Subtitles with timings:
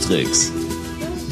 [0.00, 0.50] Cruise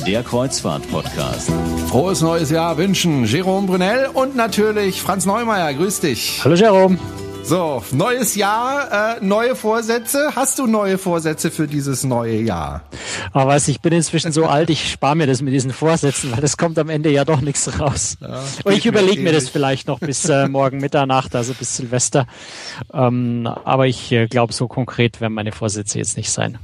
[0.06, 1.50] der Kreuzfahrt-Podcast.
[1.88, 5.72] Frohes neues Jahr wünschen Jerome Brunel und natürlich Franz Neumeier.
[5.74, 6.40] Grüß dich.
[6.42, 6.98] Hallo Jerome.
[7.42, 10.32] So, neues Jahr, äh, neue Vorsätze.
[10.36, 12.82] Hast du neue Vorsätze für dieses neue Jahr?
[13.32, 16.40] Aber was, ich bin inzwischen so alt, ich spare mir das mit diesen Vorsätzen, weil
[16.40, 18.18] das kommt am Ende ja doch nichts raus.
[18.20, 22.26] Ja, und ich überlege mir das vielleicht noch bis äh, morgen Mitternacht, also bis Silvester.
[22.92, 26.58] Ähm, aber ich äh, glaube, so konkret werden meine Vorsätze jetzt nicht sein.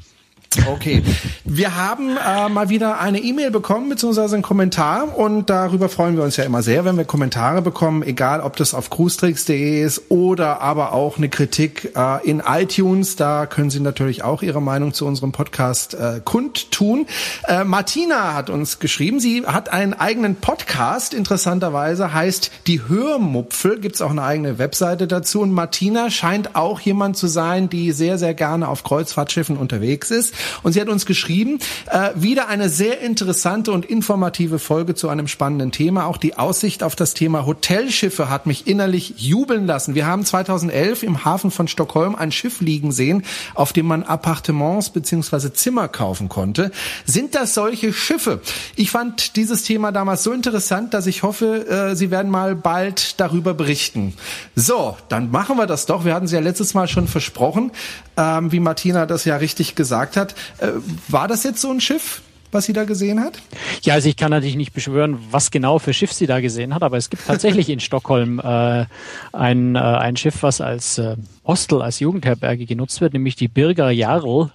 [0.67, 1.03] Okay.
[1.45, 6.25] Wir haben äh, mal wieder eine E-Mail bekommen, beziehungsweise einen Kommentar und darüber freuen wir
[6.25, 10.61] uns ja immer sehr, wenn wir Kommentare bekommen, egal ob das auf cruestricks.de ist oder
[10.63, 13.17] aber auch eine Kritik äh, in iTunes.
[13.17, 17.07] Da können Sie natürlich auch Ihre Meinung zu unserem Podcast äh, kundtun.
[17.47, 24.01] Äh, Martina hat uns geschrieben, sie hat einen eigenen Podcast, interessanterweise heißt Die Hörmupfel, gibt's
[24.01, 28.35] auch eine eigene Webseite dazu und Martina scheint auch jemand zu sein, die sehr, sehr
[28.35, 30.35] gerne auf Kreuzfahrtschiffen unterwegs ist.
[30.63, 31.59] Und sie hat uns geschrieben,
[31.91, 36.07] äh, wieder eine sehr interessante und informative Folge zu einem spannenden Thema.
[36.07, 39.95] Auch die Aussicht auf das Thema Hotelschiffe hat mich innerlich jubeln lassen.
[39.95, 43.23] Wir haben 2011 im Hafen von Stockholm ein Schiff liegen sehen,
[43.55, 46.71] auf dem man Appartements beziehungsweise Zimmer kaufen konnte.
[47.05, 48.41] Sind das solche Schiffe?
[48.75, 53.21] Ich fand dieses Thema damals so interessant, dass ich hoffe, äh, Sie werden mal bald
[53.21, 54.15] darüber berichten.
[54.55, 56.05] So, dann machen wir das doch.
[56.05, 57.71] Wir hatten es ja letztes Mal schon versprochen,
[58.17, 60.26] ähm, wie Martina das ja richtig gesagt hat.
[60.59, 60.69] Äh,
[61.09, 62.23] war das jetzt so ein Schiff?
[62.53, 63.41] was sie da gesehen hat?
[63.83, 66.83] Ja, also ich kann natürlich nicht beschwören, was genau für Schiff sie da gesehen hat,
[66.83, 68.87] aber es gibt tatsächlich in Stockholm äh,
[69.33, 71.17] ein, äh, ein Schiff, was als äh,
[71.47, 74.51] Hostel, als Jugendherberge genutzt wird, nämlich die Birger Jarl.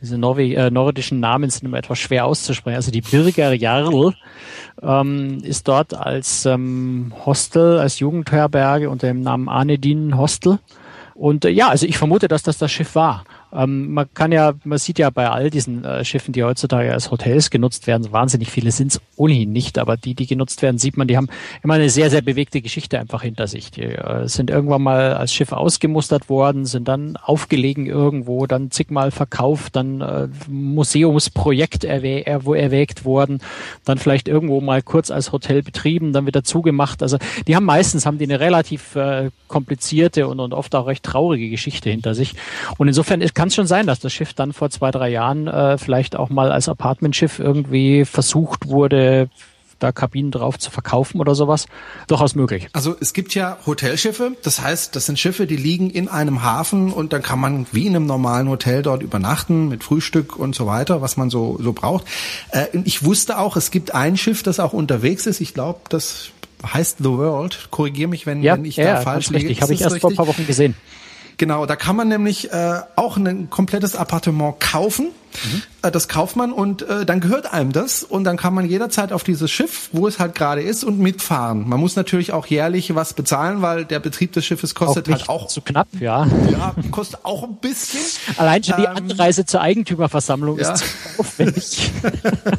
[0.00, 2.76] Diese Norwe äh, nordischen Namen sind immer etwas schwer auszusprechen.
[2.76, 4.14] Also die Birger Jarl
[4.80, 10.60] ähm, ist dort als ähm, Hostel, als Jugendherberge unter dem Namen Anedin Hostel.
[11.14, 13.24] Und äh, ja, also ich vermute, dass das das Schiff war.
[13.52, 17.10] Ähm, man kann ja, man sieht ja bei all diesen äh, Schiffen, die heutzutage als
[17.10, 20.96] Hotels genutzt werden, wahnsinnig viele sind es ohnehin nicht, aber die, die genutzt werden, sieht
[20.96, 21.28] man, die haben
[21.62, 23.70] immer eine sehr, sehr bewegte Geschichte einfach hinter sich.
[23.70, 29.10] Die äh, sind irgendwann mal als Schiff ausgemustert worden, sind dann aufgelegen irgendwo, dann zigmal
[29.10, 33.40] verkauft, dann äh, Museumsprojekt erwäh erwägt worden,
[33.84, 37.02] dann vielleicht irgendwo mal kurz als Hotel betrieben, dann wieder zugemacht.
[37.02, 41.02] Also die haben meistens haben die eine relativ äh, komplizierte und, und oft auch recht
[41.02, 42.34] traurige Geschichte hinter sich.
[42.76, 45.46] Und insofern ist kann es schon sein, dass das Schiff dann vor zwei, drei Jahren
[45.46, 49.30] äh, vielleicht auch mal als Apartmentschiff irgendwie versucht wurde,
[49.78, 51.66] da Kabinen drauf zu verkaufen oder sowas.
[52.08, 52.66] Durchaus möglich.
[52.72, 56.92] Also es gibt ja Hotelschiffe, das heißt, das sind Schiffe, die liegen in einem Hafen
[56.92, 60.66] und dann kann man wie in einem normalen Hotel dort übernachten mit Frühstück und so
[60.66, 62.06] weiter, was man so, so braucht.
[62.50, 65.40] Äh, ich wusste auch, es gibt ein Schiff, das auch unterwegs ist.
[65.40, 66.30] Ich glaube, das
[66.66, 67.68] heißt The World.
[67.70, 69.44] Korrigiere mich, wenn, ja, wenn ich ja, da falsch liege.
[69.44, 70.00] Richtig, habe ich erst richtig?
[70.00, 70.74] vor ein paar Wochen gesehen.
[71.38, 75.10] Genau, da kann man nämlich äh, auch ein komplettes Appartement kaufen.
[75.44, 75.62] Mhm.
[75.82, 79.12] Äh, das kauft man und äh, dann gehört einem das und dann kann man jederzeit
[79.12, 81.68] auf dieses Schiff, wo es halt gerade ist, und mitfahren.
[81.68, 85.28] Man muss natürlich auch jährlich was bezahlen, weil der Betrieb des Schiffes kostet auch halt
[85.28, 86.26] auch zu knapp, ja.
[86.50, 88.00] Ja, kostet auch ein bisschen.
[88.36, 90.72] Allein schon die ähm, Anreise zur Eigentümerversammlung ja.
[90.72, 90.84] ist
[91.18, 91.92] aufwendig.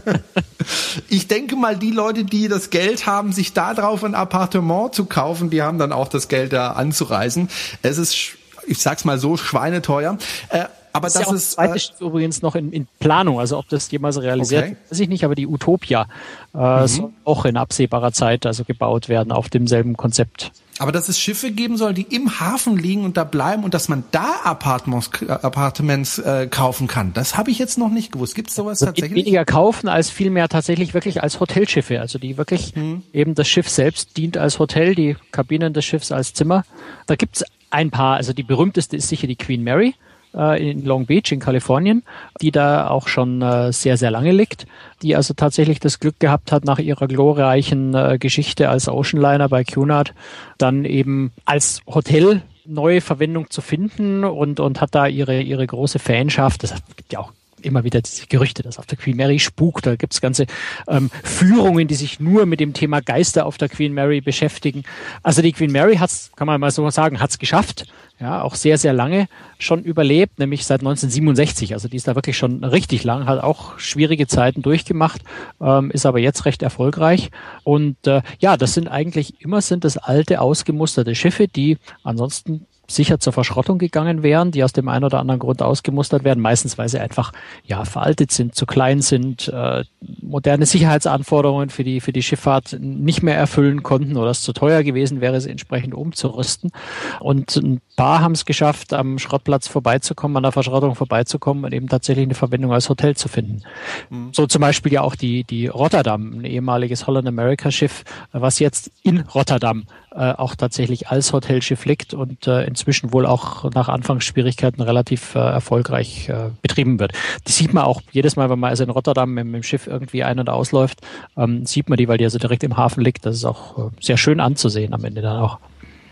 [1.09, 5.03] ich denke mal, die Leute, die das Geld haben, sich da drauf ein Appartement zu
[5.03, 7.49] kaufen, die haben dann auch das Geld da anzureisen.
[7.81, 8.38] Es ist
[8.69, 10.17] ich sag's mal so, schweineteuer.
[10.49, 13.57] Äh, aber das, das ist, ja ist zweite äh, übrigens noch in, in, Planung, also
[13.57, 14.77] ob das jemals realisiert, okay.
[14.89, 16.07] weiß ich nicht, aber die Utopia
[16.53, 16.87] äh, mhm.
[16.87, 20.51] soll auch in absehbarer Zeit also gebaut werden auf demselben Konzept.
[20.79, 23.89] Aber dass es Schiffe geben soll, die im Hafen liegen und da bleiben und dass
[23.89, 28.33] man da Apartments, Apartments äh, kaufen kann, das habe ich jetzt noch nicht gewusst.
[28.33, 29.25] Gibt es sowas also tatsächlich?
[29.25, 33.03] Weniger kaufen als vielmehr tatsächlich wirklich als Hotelschiffe, also die wirklich mhm.
[33.11, 36.63] eben das Schiff selbst dient als Hotel, die Kabinen des Schiffs als Zimmer.
[37.07, 39.95] Da gibt's ein paar, also die berühmteste ist sicher die Queen Mary
[40.33, 42.03] äh, in Long Beach in Kalifornien,
[42.41, 44.67] die da auch schon äh, sehr, sehr lange liegt,
[45.01, 49.63] die also tatsächlich das Glück gehabt hat, nach ihrer glorreichen äh, Geschichte als Oceanliner bei
[49.63, 50.13] Cunard
[50.57, 55.97] dann eben als Hotel neue Verwendung zu finden und, und hat da ihre, ihre große
[55.97, 56.63] Fanschaft.
[56.63, 59.85] Das gibt ja auch immer wieder diese Gerüchte, dass auf der Queen Mary spukt.
[59.85, 60.45] Da gibt's ganze
[60.87, 64.83] ähm, Führungen, die sich nur mit dem Thema Geister auf der Queen Mary beschäftigen.
[65.23, 67.85] Also die Queen Mary hat's, kann man mal so sagen, hat's geschafft.
[68.19, 69.29] Ja, auch sehr, sehr lange
[69.59, 71.73] schon überlebt, nämlich seit 1967.
[71.73, 75.21] Also die ist da wirklich schon richtig lang, hat auch schwierige Zeiten durchgemacht,
[75.61, 77.29] ähm, ist aber jetzt recht erfolgreich.
[77.63, 83.19] Und äh, ja, das sind eigentlich immer sind das alte, ausgemusterte Schiffe, die ansonsten sicher
[83.19, 86.89] zur Verschrottung gegangen wären, die aus dem einen oder anderen Grund ausgemustert werden, meistens weil
[86.89, 87.31] sie einfach
[87.63, 89.83] ja veraltet sind, zu klein sind, äh,
[90.21, 94.83] moderne Sicherheitsanforderungen für die für die Schifffahrt nicht mehr erfüllen konnten oder es zu teuer
[94.83, 96.71] gewesen wäre, sie entsprechend umzurüsten.
[97.19, 101.87] Und ein paar haben es geschafft, am Schrottplatz vorbeizukommen, an der Verschrottung vorbeizukommen und eben
[101.87, 103.61] tatsächlich eine Verwendung als Hotel zu finden.
[104.09, 104.29] Mhm.
[104.33, 108.91] So zum Beispiel ja auch die die Rotterdam, ein ehemaliges Holland America Schiff, was jetzt
[109.03, 109.85] in Rotterdam
[110.19, 115.39] äh, auch tatsächlich als Hotelschiff liegt und äh, inzwischen wohl auch nach Anfangsschwierigkeiten relativ äh,
[115.39, 117.13] erfolgreich äh, betrieben wird.
[117.47, 120.25] Die sieht man auch jedes Mal, wenn man also in Rotterdam mit, dem Schiff irgendwie
[120.25, 120.99] ein- und ausläuft,
[121.37, 123.25] ähm, sieht man die, weil die also direkt im Hafen liegt.
[123.25, 125.57] Das ist auch äh, sehr schön anzusehen am Ende dann auch.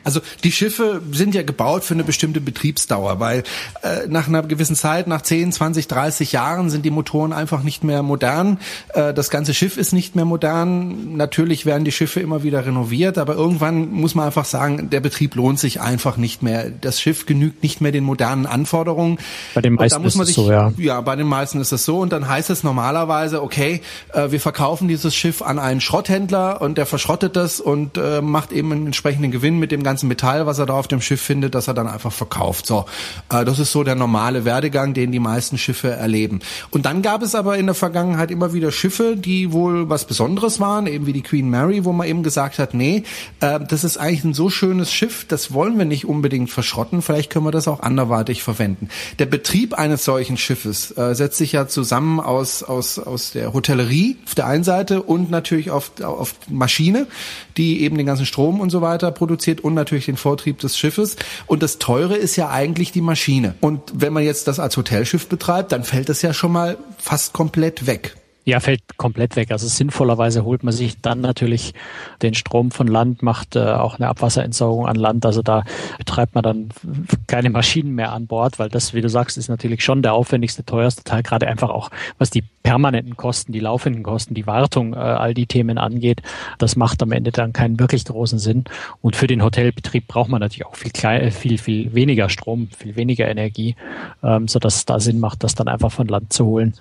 [0.07, 3.43] Also die Schiffe sind ja gebaut für eine bestimmte Betriebsdauer, weil
[3.83, 7.83] äh, nach einer gewissen Zeit, nach 10, 20, 30 Jahren sind die Motoren einfach nicht
[7.83, 8.57] mehr modern.
[8.93, 11.17] Äh, das ganze Schiff ist nicht mehr modern.
[11.17, 15.35] Natürlich werden die Schiffe immer wieder renoviert, aber irgendwann muss man einfach sagen, der Betrieb
[15.35, 16.71] lohnt sich einfach nicht mehr.
[16.79, 19.17] Das Schiff genügt nicht mehr den modernen Anforderungen.
[19.55, 20.71] Bei den meisten ist es so, ja.
[20.77, 23.81] Ja, bei den meisten ist es so und dann heißt es normalerweise, okay,
[24.13, 28.53] äh, wir verkaufen dieses Schiff an einen Schrotthändler und der verschrottet das und äh, macht
[28.53, 31.19] eben einen entsprechenden Gewinn mit dem ganzen ganzen Metall, was er da auf dem Schiff
[31.19, 32.67] findet, dass er dann einfach verkauft.
[32.67, 32.85] So,
[33.31, 36.41] äh, das ist so der normale Werdegang, den die meisten Schiffe erleben.
[36.69, 40.59] Und dann gab es aber in der Vergangenheit immer wieder Schiffe, die wohl was Besonderes
[40.59, 43.03] waren, eben wie die Queen Mary, wo man eben gesagt hat, nee,
[43.39, 47.31] äh, das ist eigentlich ein so schönes Schiff, das wollen wir nicht unbedingt verschrotten, vielleicht
[47.31, 48.89] können wir das auch anderweitig verwenden.
[49.17, 54.17] Der Betrieb eines solchen Schiffes äh, setzt sich ja zusammen aus, aus, aus der Hotellerie
[54.27, 57.07] auf der einen Seite und natürlich auf, auf Maschine,
[57.57, 61.15] die eben den ganzen Strom und so weiter produziert und natürlich den Vortrieb des Schiffes.
[61.45, 63.55] Und das Teure ist ja eigentlich die Maschine.
[63.61, 67.33] Und wenn man jetzt das als Hotelschiff betreibt, dann fällt das ja schon mal fast
[67.33, 68.15] komplett weg.
[68.47, 69.51] Ja, fällt komplett weg.
[69.51, 71.73] Also sinnvollerweise holt man sich dann natürlich
[72.21, 75.25] den Strom von Land, macht äh, auch eine Abwasserentsorgung an Land.
[75.25, 75.65] Also da
[75.97, 76.69] betreibt man dann
[77.27, 80.63] keine Maschinen mehr an Bord, weil das, wie du sagst, ist natürlich schon der aufwendigste,
[80.63, 84.97] teuerste Teil, gerade einfach auch, was die permanenten Kosten, die laufenden Kosten, die Wartung, äh,
[84.97, 86.21] all die Themen angeht.
[86.57, 88.63] Das macht am Ende dann keinen wirklich großen Sinn.
[89.01, 92.69] Und für den Hotelbetrieb braucht man natürlich auch viel, klein, äh, viel, viel weniger Strom,
[92.77, 93.75] viel weniger Energie,
[94.23, 96.73] ähm, sodass es da Sinn macht, das dann einfach von Land zu holen.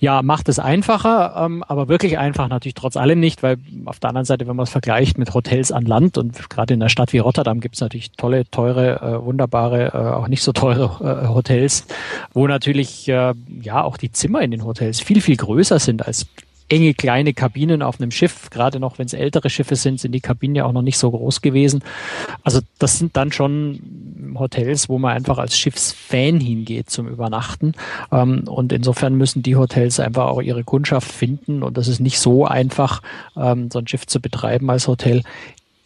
[0.00, 4.10] Ja, macht es einfacher, ähm, aber wirklich einfach natürlich trotz allem nicht, weil auf der
[4.10, 7.12] anderen Seite, wenn man es vergleicht mit Hotels an Land und gerade in einer Stadt
[7.12, 11.28] wie Rotterdam gibt es natürlich tolle, teure, äh, wunderbare, äh, auch nicht so teure äh,
[11.28, 11.86] Hotels,
[12.32, 16.26] wo natürlich äh, ja auch die Zimmer in den Hotels viel viel größer sind als
[16.68, 18.50] enge kleine Kabinen auf einem Schiff.
[18.50, 21.10] Gerade noch, wenn es ältere Schiffe sind, sind die Kabinen ja auch noch nicht so
[21.10, 21.82] groß gewesen.
[22.42, 27.72] Also das sind dann schon Hotels, wo man einfach als Schiffsfan hingeht zum Übernachten.
[28.10, 31.62] Ähm, und insofern müssen die Hotels einfach auch ihre Kundschaft finden.
[31.62, 33.02] Und das ist nicht so einfach,
[33.36, 35.22] ähm, so ein Schiff zu betreiben als Hotel.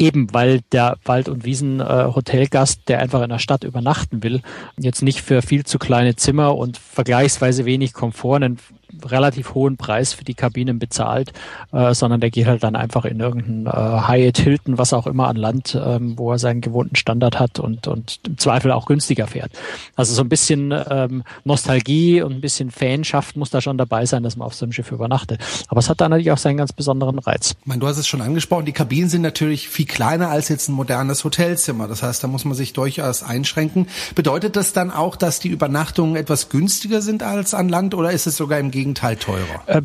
[0.01, 4.43] Eben weil der Wald- und Wiesen-Hotelgast, äh, der einfach in der Stadt übernachten will,
[4.79, 8.59] jetzt nicht für viel zu kleine Zimmer und vergleichsweise wenig Komfort einen
[9.05, 11.33] relativ hohen Preis für die Kabinen bezahlt,
[11.73, 15.29] äh, sondern der geht halt dann einfach in irgendein äh, Hyatt Hilton, was auch immer
[15.29, 19.27] an Land, ähm, wo er seinen gewohnten Standard hat und, und im Zweifel auch günstiger
[19.27, 19.53] fährt.
[19.97, 24.23] Also so ein bisschen ähm, Nostalgie und ein bisschen Fanschaft muss da schon dabei sein,
[24.23, 25.41] dass man auf so einem Schiff übernachtet.
[25.69, 27.55] Aber es hat dann natürlich auch seinen ganz besonderen Reiz.
[27.61, 30.69] Ich meine, du hast es schon angesprochen, die Kabinen sind natürlich viel kleiner als jetzt
[30.69, 31.89] ein modernes Hotelzimmer.
[31.89, 33.87] Das heißt, da muss man sich durchaus einschränken.
[34.15, 38.27] Bedeutet das dann auch, dass die Übernachtungen etwas günstiger sind als an Land oder ist
[38.27, 39.61] es sogar im Gegenteil teurer?
[39.67, 39.83] Äh,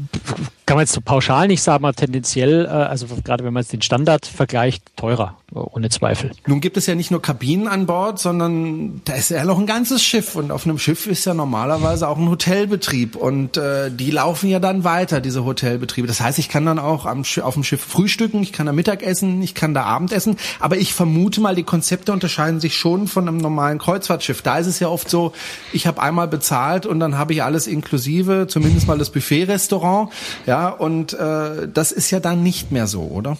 [0.66, 3.74] kann man jetzt so pauschal nicht sagen, aber tendenziell, äh, also gerade wenn man jetzt
[3.74, 6.32] den Standard vergleicht, teurer, ohne Zweifel.
[6.48, 9.66] Nun gibt es ja nicht nur Kabinen an Bord, sondern da ist ja noch ein
[9.66, 14.12] ganzes Schiff und auf einem Schiff ist ja normalerweise auch ein Hotelbetrieb und äh, die
[14.12, 16.08] laufen ja dann weiter, diese Hotelbetriebe.
[16.08, 19.42] Das heißt, ich kann dann auch am, auf dem Schiff frühstücken, ich kann da Mittagessen,
[19.42, 23.38] ich kann da Abendessen, aber ich vermute mal, die Konzepte unterscheiden sich schon von einem
[23.38, 24.42] normalen Kreuzfahrtschiff.
[24.42, 25.34] Da ist es ja oft so,
[25.74, 30.10] ich habe einmal bezahlt und dann habe ich alles inklusive, zumindest mal das Buffet-Restaurant.
[30.46, 33.38] Ja, ja, und äh, das ist ja dann nicht mehr so, oder?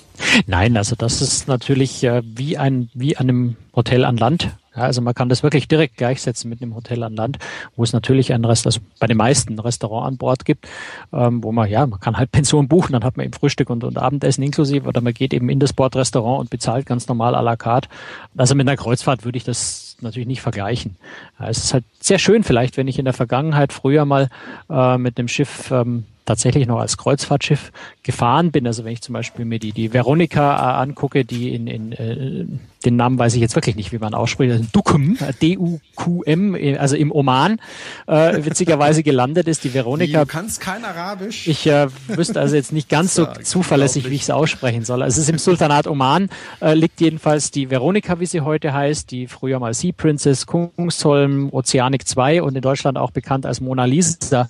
[0.48, 4.50] Nein, also das ist natürlich äh, wie ein wie einem Hotel an Land.
[4.76, 7.38] Ja, also man kann das wirklich direkt gleichsetzen mit einem Hotel an Land,
[7.76, 10.68] wo es natürlich ein Rest, also bei den meisten ein Restaurant an Bord gibt,
[11.12, 13.84] ähm, wo man, ja, man kann halt Pension buchen, dann hat man eben Frühstück und,
[13.84, 17.42] und Abendessen inklusive oder man geht eben in das Bordrestaurant und bezahlt ganz normal à
[17.42, 17.90] la carte.
[18.36, 20.96] Also mit einer Kreuzfahrt würde ich das natürlich nicht vergleichen.
[21.40, 24.30] Ja, es ist halt sehr schön vielleicht, wenn ich in der Vergangenheit früher mal
[24.70, 28.66] äh, mit dem Schiff ähm, tatsächlich noch als Kreuzfahrtschiff gefahren bin.
[28.68, 32.46] Also wenn ich zum Beispiel mir die, die Veronica äh, angucke, die in, in äh,
[32.86, 37.60] den Namen weiß ich jetzt wirklich nicht, wie man ausspricht, Dukum, D-U-Q-M, also im Oman,
[38.08, 39.64] äh, witzigerweise gelandet ist.
[39.64, 40.22] Die Veronika.
[40.22, 41.48] Du kannst kein Arabisch.
[41.48, 45.02] Ich äh, wüsste also jetzt nicht ganz so zuverlässig, wie ich es aussprechen soll.
[45.02, 46.30] Also es ist im Sultanat Oman,
[46.62, 51.50] äh, liegt jedenfalls die Veronika, wie sie heute heißt, die früher mal Sea Princess, Kungsholm,
[51.52, 54.50] Oceanic 2 und in Deutschland auch bekannt als Mona Lisa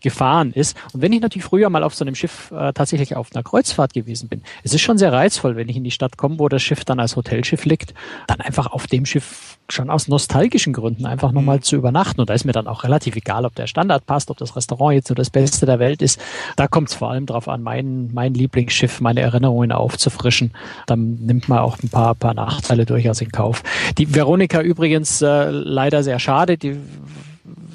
[0.00, 0.76] gefahren ist.
[0.92, 3.92] Und wenn ich natürlich früher mal auf so einem Schiff äh, tatsächlich auf einer Kreuzfahrt
[3.92, 6.62] gewesen bin, es ist schon sehr reizvoll, wenn ich in die Stadt komme, wo das
[6.62, 7.94] Schiff dann als Hotelschiff liegt,
[8.26, 11.62] dann einfach auf dem Schiff schon aus nostalgischen Gründen einfach nochmal mhm.
[11.62, 12.20] zu übernachten.
[12.20, 14.94] Und da ist mir dann auch relativ egal, ob der Standard passt, ob das Restaurant
[14.94, 16.20] jetzt so das Beste der Welt ist.
[16.56, 20.52] Da kommt es vor allem darauf an, mein, mein Lieblingsschiff, meine Erinnerungen aufzufrischen.
[20.86, 23.62] Dann nimmt man auch ein paar, paar Nachteile durchaus in Kauf.
[23.98, 26.56] Die Veronika übrigens äh, leider sehr schade.
[26.56, 26.78] Die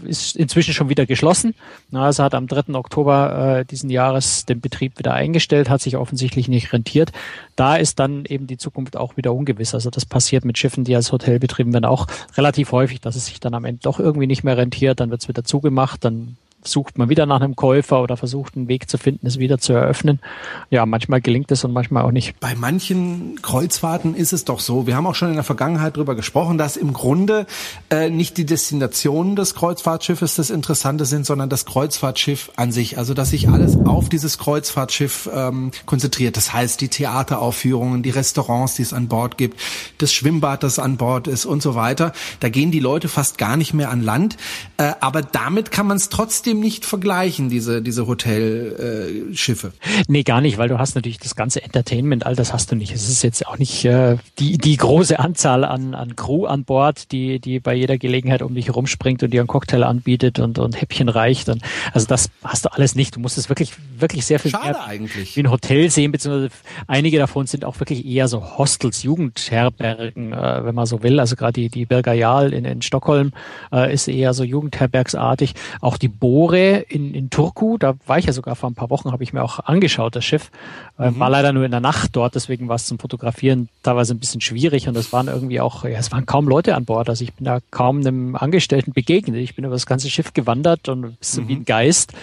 [0.05, 1.53] ist inzwischen schon wieder geschlossen.
[1.91, 2.73] Also hat am 3.
[2.75, 7.11] Oktober äh, diesen Jahres den Betrieb wieder eingestellt, hat sich offensichtlich nicht rentiert.
[7.55, 9.73] Da ist dann eben die Zukunft auch wieder ungewiss.
[9.73, 12.07] Also das passiert mit Schiffen, die als Hotel betrieben werden, auch
[12.37, 14.99] relativ häufig, dass es sich dann am Ende doch irgendwie nicht mehr rentiert.
[14.99, 18.67] Dann wird es wieder zugemacht, dann sucht man wieder nach einem Käufer oder versucht einen
[18.67, 20.19] Weg zu finden, es wieder zu eröffnen.
[20.69, 22.39] Ja, manchmal gelingt es und manchmal auch nicht.
[22.39, 26.15] Bei manchen Kreuzfahrten ist es doch so, wir haben auch schon in der Vergangenheit darüber
[26.15, 27.45] gesprochen, dass im Grunde
[27.89, 32.97] äh, nicht die Destinationen des Kreuzfahrtschiffes das Interessante sind, sondern das Kreuzfahrtschiff an sich.
[32.97, 36.37] Also dass sich alles auf dieses Kreuzfahrtschiff ähm, konzentriert.
[36.37, 39.59] Das heißt, die Theateraufführungen, die Restaurants, die es an Bord gibt,
[39.97, 42.13] das Schwimmbad, das an Bord ist und so weiter.
[42.39, 44.37] Da gehen die Leute fast gar nicht mehr an Land.
[44.77, 49.67] Äh, aber damit kann man es trotzdem trotzdem nicht vergleichen, diese, diese Hotelschiffe.
[49.67, 52.75] Äh, nee, gar nicht, weil du hast natürlich das ganze Entertainment, all das hast du
[52.75, 52.93] nicht.
[52.93, 57.11] Es ist jetzt auch nicht äh, die, die große Anzahl an, an Crew an Bord,
[57.11, 60.79] die, die bei jeder Gelegenheit um dich herumspringt und dir einen Cocktail anbietet und, und
[60.79, 61.49] Häppchen reicht.
[61.49, 61.61] Und,
[61.93, 63.15] also das hast du alles nicht.
[63.15, 65.35] Du musst es wirklich, wirklich sehr viel Schade eigentlich.
[65.35, 66.49] wie ein Hotel sehen, beziehungsweise
[66.87, 71.19] einige davon sind auch wirklich eher so Hostels, Jugendherbergen, äh, wenn man so will.
[71.19, 73.31] Also gerade die, die Bergajal in, in Stockholm
[73.71, 75.53] äh, ist eher so Jugendherbergsartig.
[75.81, 77.77] Auch die Bo Amore in, in Turku.
[77.77, 80.25] Da war ich ja sogar vor ein paar Wochen, habe ich mir auch angeschaut, das
[80.25, 80.51] Schiff.
[80.99, 81.19] Äh, mhm.
[81.19, 84.41] War leider nur in der Nacht dort, deswegen war es zum Fotografieren teilweise ein bisschen
[84.41, 87.09] schwierig und es waren irgendwie auch, ja, es waren kaum Leute an Bord.
[87.09, 89.37] Also ich bin da kaum einem Angestellten begegnet.
[89.37, 91.47] Ich bin über das ganze Schiff gewandert und so mhm.
[91.47, 92.13] wie ein Geist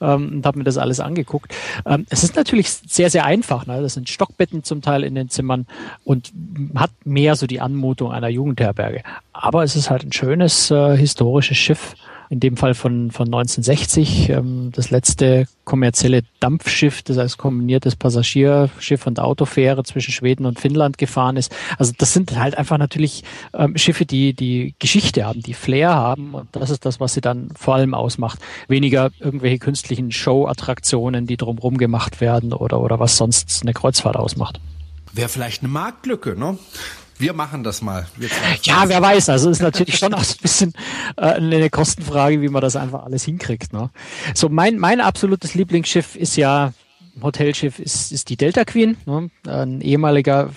[0.00, 1.54] ähm, und habe mir das alles angeguckt.
[1.84, 3.66] Ähm, es ist natürlich sehr, sehr einfach.
[3.66, 3.80] Ne?
[3.82, 5.66] Das sind Stockbetten zum Teil in den Zimmern
[6.04, 6.32] und
[6.76, 9.02] hat mehr so die Anmutung einer Jugendherberge.
[9.32, 11.94] Aber es ist halt ein schönes äh, historisches Schiff
[12.30, 19.06] in dem Fall von, von 1960, ähm, das letzte kommerzielle Dampfschiff, das als kombiniertes Passagierschiff
[19.06, 21.54] und Autofähre zwischen Schweden und Finnland gefahren ist.
[21.78, 26.34] Also das sind halt einfach natürlich ähm, Schiffe, die die Geschichte haben, die Flair haben
[26.34, 28.40] und das ist das, was sie dann vor allem ausmacht.
[28.68, 34.60] Weniger irgendwelche künstlichen Show-Attraktionen, die drumherum gemacht werden oder, oder was sonst eine Kreuzfahrt ausmacht.
[35.12, 36.58] Wäre vielleicht eine Marktlücke, ne?
[37.18, 38.06] Wir machen das mal.
[38.62, 39.28] ja, wer weiß.
[39.28, 40.72] Also ist natürlich schon auch so ein bisschen
[41.16, 43.72] äh, eine Kostenfrage, wie man das einfach alles hinkriegt.
[43.72, 43.90] Ne?
[44.34, 46.72] So mein mein absolutes Lieblingsschiff ist ja
[47.22, 49.30] Hotelschiff ist, ist die Delta Queen, ne?
[49.46, 50.50] ein ehemaliger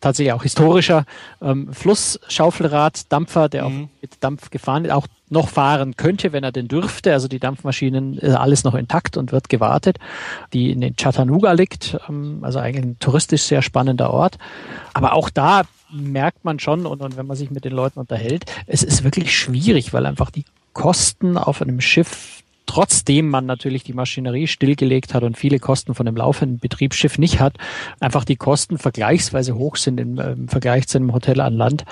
[0.00, 1.04] tatsächlich auch historischer
[1.42, 3.84] ähm, Flussschaufelrad, Dampfer, der mhm.
[3.84, 7.12] auch mit Dampf gefahren ist, auch noch fahren könnte, wenn er denn dürfte.
[7.12, 9.98] Also die Dampfmaschinen ist alles noch intakt und wird gewartet.
[10.52, 14.38] Die in den Chattanooga liegt, ähm, also eigentlich ein touristisch sehr spannender Ort.
[14.94, 18.44] Aber auch da merkt man schon und, und wenn man sich mit den Leuten unterhält,
[18.66, 23.92] es ist wirklich schwierig, weil einfach die Kosten auf einem Schiff trotzdem man natürlich die
[23.92, 27.54] Maschinerie stillgelegt hat und viele Kosten von dem laufenden Betriebsschiff nicht hat,
[28.00, 31.84] einfach die Kosten vergleichsweise hoch sind im, im Vergleich zu einem Hotel an Land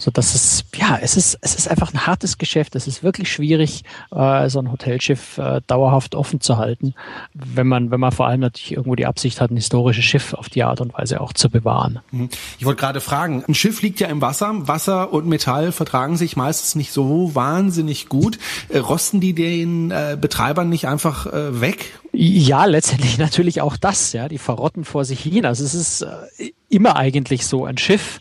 [0.00, 2.76] so dass es ja es ist es ist einfach ein hartes Geschäft.
[2.76, 6.94] Es ist wirklich schwierig, äh, so ein Hotelschiff äh, dauerhaft offen zu halten,
[7.34, 10.48] wenn man wenn man vor allem natürlich irgendwo die Absicht hat, ein historisches Schiff auf
[10.48, 11.98] die Art und Weise auch zu bewahren.
[12.12, 12.28] Mhm.
[12.58, 14.68] Ich wollte gerade fragen, ein Schiff liegt ja im Wasser.
[14.68, 18.38] Wasser und Metall vertragen sich meistens nicht so wahnsinnig gut.
[18.68, 21.98] Äh, rosten die den äh, Betreibern nicht einfach äh, weg?
[22.12, 24.12] Ja, letztendlich natürlich auch das.
[24.12, 25.44] Ja, die verrotten vor sich hin.
[25.44, 28.20] Also es ist äh, immer eigentlich so ein Schiff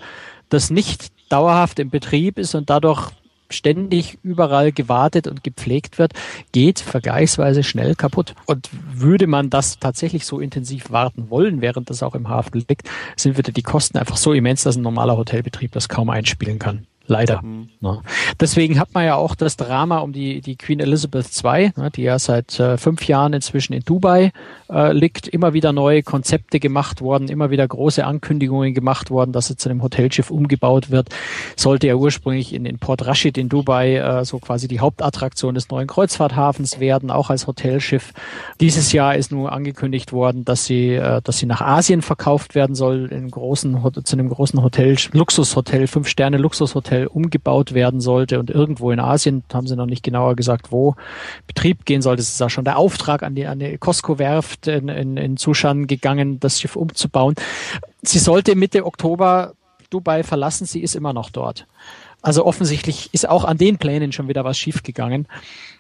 [0.49, 3.11] das nicht dauerhaft im Betrieb ist und dadurch
[3.49, 6.13] ständig überall gewartet und gepflegt wird,
[6.51, 8.35] geht vergleichsweise schnell kaputt.
[8.45, 12.89] Und würde man das tatsächlich so intensiv warten wollen, während das auch im Hafen liegt,
[13.15, 16.87] sind wieder die Kosten einfach so immens, dass ein normaler Hotelbetrieb das kaum einspielen kann.
[17.07, 17.41] Leider.
[17.41, 17.69] Mhm.
[17.79, 18.01] Ja.
[18.39, 22.03] Deswegen hat man ja auch das Drama um die, die Queen Elizabeth II, ne, die
[22.03, 24.31] ja seit äh, fünf Jahren inzwischen in Dubai
[24.69, 29.47] äh, liegt, immer wieder neue Konzepte gemacht worden, immer wieder große Ankündigungen gemacht worden, dass
[29.47, 31.09] sie zu einem Hotelschiff umgebaut wird.
[31.55, 35.69] Sollte ja ursprünglich in, in Port Rashid in Dubai äh, so quasi die Hauptattraktion des
[35.69, 38.13] neuen Kreuzfahrthafens werden, auch als Hotelschiff.
[38.59, 42.75] Dieses Jahr ist nur angekündigt worden, dass sie, äh, dass sie nach Asien verkauft werden
[42.75, 48.39] soll, in großen, zu einem großen Hotel, Luxushotel, fünf Sterne Luxushotel Hotel umgebaut werden sollte
[48.39, 50.95] und irgendwo in Asien, haben sie noch nicht genauer gesagt, wo
[51.45, 52.21] Betrieb gehen sollte.
[52.21, 55.87] Es ist auch schon der Auftrag an die, an die Costco-Werft in, in, in Zuschan
[55.87, 57.35] gegangen, das Schiff umzubauen.
[58.01, 59.53] Sie sollte Mitte Oktober
[59.89, 61.65] Dubai verlassen, sie ist immer noch dort.
[62.21, 65.27] Also offensichtlich ist auch an den Plänen schon wieder was schiefgegangen.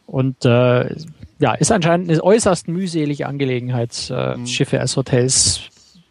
[0.05, 0.95] Und äh,
[1.39, 4.47] ja, ist anscheinend eine äußerst mühselige Angelegenheit, äh, mhm.
[4.47, 5.61] Schiffe als Hotels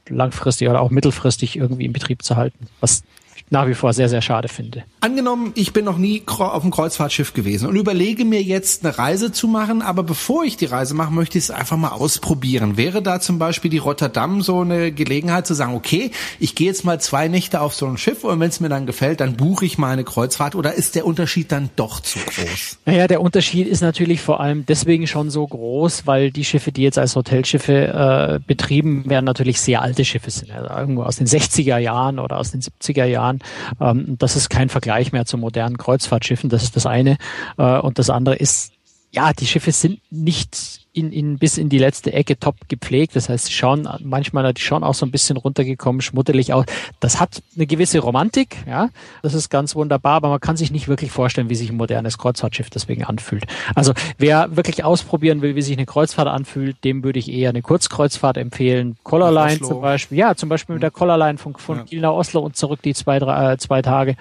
[0.08, 2.66] langfristig oder auch mittelfristig irgendwie in Betrieb zu halten.
[2.80, 3.02] Was
[3.50, 4.84] nach wie vor sehr, sehr schade finde.
[5.00, 9.30] Angenommen, ich bin noch nie auf einem Kreuzfahrtschiff gewesen und überlege mir jetzt eine Reise
[9.30, 12.76] zu machen, aber bevor ich die Reise mache, möchte ich es einfach mal ausprobieren.
[12.76, 16.10] Wäre da zum Beispiel die Rotterdam so eine Gelegenheit zu sagen, okay,
[16.40, 18.86] ich gehe jetzt mal zwei Nächte auf so ein Schiff und wenn es mir dann
[18.86, 22.78] gefällt, dann buche ich mal eine Kreuzfahrt oder ist der Unterschied dann doch zu groß?
[22.84, 26.82] Naja, der Unterschied ist natürlich vor allem deswegen schon so groß, weil die Schiffe, die
[26.82, 30.50] jetzt als Hotelschiffe äh, betrieben werden, natürlich sehr alte Schiffe sind.
[30.50, 33.98] Also irgendwo aus den 60er Jahren oder aus den 70er Jahren Jahren.
[33.98, 36.50] Ähm, das ist kein Vergleich mehr zu modernen Kreuzfahrtschiffen.
[36.50, 37.18] Das ist das eine.
[37.58, 38.72] Äh, und das andere ist,
[39.16, 43.16] ja, die Schiffe sind nicht in, in, bis in die letzte Ecke top gepflegt.
[43.16, 46.66] Das heißt, sie schauen manchmal die schauen auch so ein bisschen runtergekommen, schmuddelig aus.
[47.00, 48.90] Das hat eine gewisse Romantik, ja.
[49.22, 52.18] Das ist ganz wunderbar, aber man kann sich nicht wirklich vorstellen, wie sich ein modernes
[52.18, 53.46] Kreuzfahrtschiff deswegen anfühlt.
[53.74, 57.62] Also wer wirklich ausprobieren will, wie sich eine Kreuzfahrt anfühlt, dem würde ich eher eine
[57.62, 58.96] Kurzkreuzfahrt empfehlen.
[59.02, 60.18] Collarline zum Beispiel.
[60.18, 61.84] Ja, zum Beispiel mit der Collarline von, von ja.
[61.84, 64.16] Kiel nach Oslo und zurück die zwei, drei, äh, zwei Tage.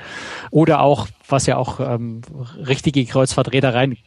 [0.52, 2.22] Oder auch, was ja auch ähm,
[2.66, 3.98] richtige Kreuzfahrtreedereien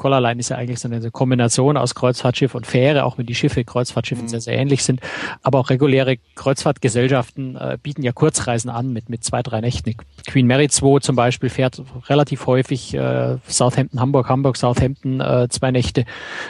[0.00, 3.64] Collarline ist ja eigentlich so eine Kombination aus Kreuzfahrtschiff und Fähre, auch wenn die Schiffe
[3.64, 4.28] Kreuzfahrtschiffen mhm.
[4.28, 5.00] sehr, sehr ähnlich sind.
[5.42, 9.94] Aber auch reguläre Kreuzfahrtgesellschaften äh, bieten ja Kurzreisen an mit, mit zwei, drei Nächten.
[10.26, 15.70] Queen Mary 2 zum Beispiel fährt relativ häufig äh, Southampton, Hamburg, Hamburg, Southampton äh, zwei
[15.70, 16.06] Nächte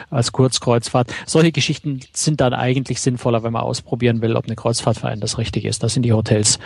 [0.09, 1.13] als Kurzkreuzfahrt.
[1.25, 5.19] Solche Geschichten sind dann eigentlich sinnvoller, wenn man ausprobieren will, ob eine Kreuzfahrt für einen
[5.19, 5.83] das Richtige ist.
[5.83, 6.57] Das sind die Hotels.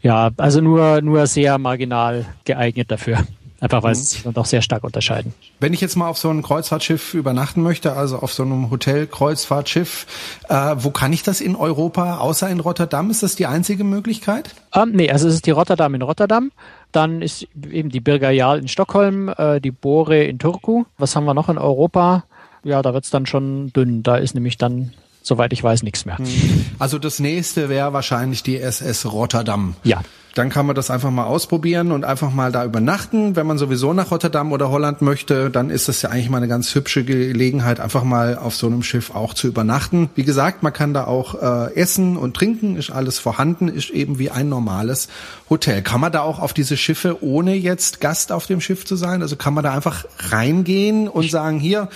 [0.00, 3.18] Ja, also nur, nur sehr marginal geeignet dafür.
[3.62, 3.94] Einfach weil mhm.
[3.94, 5.34] sie sich dann doch sehr stark unterscheiden.
[5.60, 10.06] Wenn ich jetzt mal auf so einem Kreuzfahrtschiff übernachten möchte, also auf so einem Hotel-Kreuzfahrtschiff,
[10.48, 13.08] äh, wo kann ich das in Europa, außer in Rotterdam?
[13.08, 14.56] Ist das die einzige Möglichkeit?
[14.74, 16.50] Ähm, nee, also es ist die Rotterdam in Rotterdam.
[16.90, 20.84] Dann ist eben die Birger in Stockholm, äh, die Bore in Turku.
[20.98, 22.24] Was haben wir noch in Europa?
[22.64, 24.02] Ja, da wird's dann schon dünn.
[24.02, 26.20] Da ist nämlich dann soweit ich weiß, nichts mehr.
[26.20, 26.66] Mhm.
[26.78, 29.76] Also das nächste wäre wahrscheinlich die SS Rotterdam.
[29.84, 30.02] Ja,
[30.34, 33.36] dann kann man das einfach mal ausprobieren und einfach mal da übernachten.
[33.36, 36.48] Wenn man sowieso nach Rotterdam oder Holland möchte, dann ist das ja eigentlich mal eine
[36.48, 40.08] ganz hübsche Gelegenheit, einfach mal auf so einem Schiff auch zu übernachten.
[40.14, 41.34] Wie gesagt, man kann da auch
[41.68, 45.08] äh, essen und trinken, ist alles vorhanden, ist eben wie ein normales
[45.50, 45.82] Hotel.
[45.82, 49.20] Kann man da auch auf diese Schiffe, ohne jetzt Gast auf dem Schiff zu sein?
[49.20, 51.88] Also kann man da einfach reingehen und sagen, hier,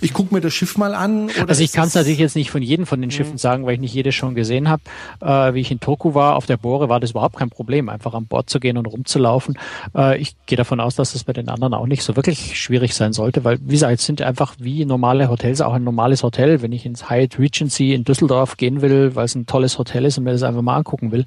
[0.00, 1.30] ich gucke mir das Schiff mal an?
[1.46, 3.38] also ich kann es natürlich jetzt nicht von jedem von den Schiffen mhm.
[3.38, 4.82] sagen, weil ich nicht jedes schon gesehen habe.
[5.20, 7.88] Äh, wie ich in Turku war, auf der Bohre, war das überhaupt kein Problem Problem,
[7.88, 9.56] einfach an Bord zu gehen und rumzulaufen.
[9.94, 12.92] Äh, ich gehe davon aus, dass das bei den anderen auch nicht so wirklich schwierig
[12.94, 16.60] sein sollte, weil, wie gesagt, es sind einfach wie normale Hotels auch ein normales Hotel.
[16.60, 20.18] Wenn ich ins Hyatt Regency in Düsseldorf gehen will, weil es ein tolles Hotel ist
[20.18, 21.24] und mir das einfach mal angucken will,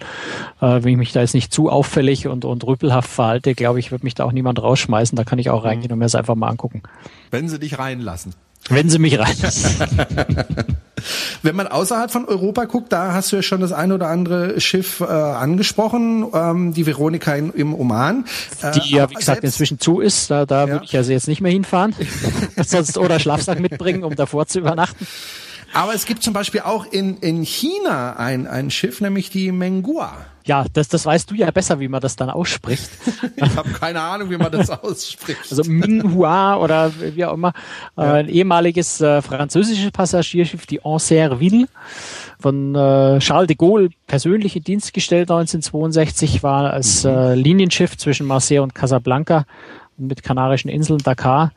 [0.61, 3.91] äh, wenn ich mich da jetzt nicht zu auffällig und, und rüpelhaft verhalte, glaube ich,
[3.91, 5.15] wird mich da auch niemand rausschmeißen.
[5.15, 5.67] Da kann ich auch mhm.
[5.69, 6.83] reingehen und mir das einfach mal angucken.
[7.31, 8.33] Wenn sie dich reinlassen.
[8.67, 9.87] Wenn sie mich reinlassen.
[11.45, 14.59] Wenn man außerhalb von Europa guckt, da hast du ja schon das eine oder andere
[14.59, 18.25] Schiff äh, angesprochen, ähm, die Veronika in, im Oman.
[18.61, 20.31] Äh, die ja, wie gesagt, inzwischen zu ist.
[20.31, 20.73] Da, da ja.
[20.73, 21.95] würde ich also jetzt nicht mehr hinfahren.
[22.65, 25.05] Sonst oder Schlafsack mitbringen, um davor zu übernachten.
[25.75, 30.13] Aber es gibt zum Beispiel auch in, in China ein, ein Schiff, nämlich die Menghua.
[30.45, 32.89] Ja, das, das weißt du ja besser, wie man das dann ausspricht.
[33.35, 35.41] ich habe keine Ahnung, wie man das ausspricht.
[35.49, 37.51] Also Minghua oder wie auch immer.
[37.97, 38.15] Ja.
[38.15, 41.67] Äh, ein ehemaliges äh, französisches Passagierschiff, die Ancerville,
[42.39, 47.09] von äh, Charles de Gaulle persönlich in Dienst gestellt 1962, war als mhm.
[47.09, 49.45] äh, Linienschiff zwischen Marseille und Casablanca
[49.97, 51.51] mit Kanarischen Inseln Dakar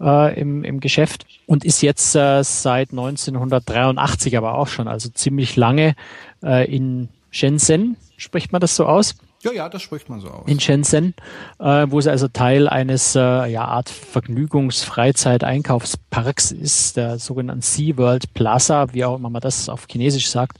[0.00, 5.56] äh, im, im Geschäft und ist jetzt äh, seit 1983 aber auch schon, also ziemlich
[5.56, 5.94] lange
[6.42, 10.48] äh, in Shenzhen, spricht man das so aus, Ja, ja, das spricht man so aus.
[10.48, 11.14] In Shenzhen,
[11.60, 18.92] äh, wo es also Teil eines äh, ja, Art Vergnügungs-Freizeit-Einkaufsparks ist, der sogenannten SeaWorld Plaza,
[18.92, 20.58] wie auch immer man das auf Chinesisch sagt.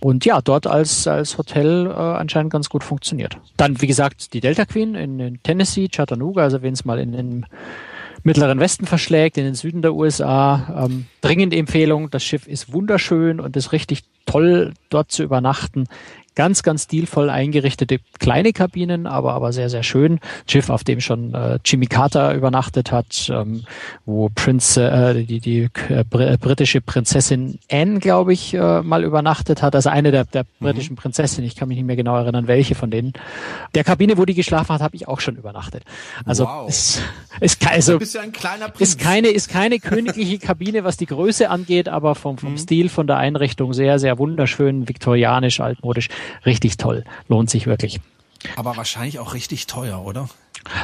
[0.00, 3.38] Und ja, dort als, als Hotel äh, anscheinend ganz gut funktioniert.
[3.56, 7.14] Dann, wie gesagt, die Delta Queen in, in Tennessee, Chattanooga, also wenn es mal in,
[7.14, 7.46] in
[8.26, 10.84] mittleren Westen verschlägt, in den Süden der USA.
[10.84, 15.86] Ähm, dringend Empfehlung, das Schiff ist wunderschön und ist richtig toll, dort zu übernachten
[16.36, 20.20] ganz, ganz stilvoll eingerichtete kleine Kabinen, aber, aber sehr, sehr schön.
[20.48, 23.64] Schiff, auf dem schon äh, Jimmy Carter übernachtet hat, ähm,
[24.04, 29.74] wo Prince, äh, die, die äh, britische Prinzessin Anne, glaube ich, äh, mal übernachtet hat.
[29.74, 30.66] Also eine der, der mhm.
[30.66, 33.14] britischen Prinzessinnen, ich kann mich nicht mehr genau erinnern, welche von denen.
[33.74, 35.84] Der Kabine, wo die geschlafen hat, habe ich auch schon übernachtet.
[36.26, 36.68] Also wow.
[36.68, 37.02] ist,
[37.40, 38.90] ist, also, bist ja ein kleiner Prinz.
[38.90, 42.58] ist keine, ist keine königliche Kabine, was die Größe angeht, aber vom, vom mhm.
[42.58, 46.10] Stil, von der Einrichtung sehr, sehr wunderschön, viktorianisch, altmodisch
[46.44, 47.04] richtig toll.
[47.28, 48.00] Lohnt sich wirklich.
[48.56, 50.28] Aber wahrscheinlich auch richtig teuer, oder?